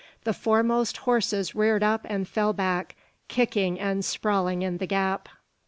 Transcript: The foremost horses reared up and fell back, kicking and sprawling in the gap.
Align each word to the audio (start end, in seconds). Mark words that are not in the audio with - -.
The 0.23 0.33
foremost 0.33 0.97
horses 0.97 1.53
reared 1.53 1.83
up 1.83 2.07
and 2.09 2.27
fell 2.27 2.53
back, 2.53 2.95
kicking 3.27 3.79
and 3.79 4.03
sprawling 4.03 4.63
in 4.63 4.77
the 4.79 4.87
gap. 4.87 5.29